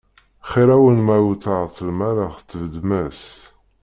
Xir-awen 0.51 0.97
ma 1.05 1.15
ur 1.29 1.35
tεeṭṭlem 1.43 1.99
ara 2.09 2.25
tbeddem-as. 2.49 3.21